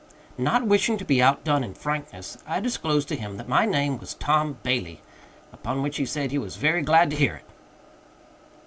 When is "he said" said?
5.97-6.31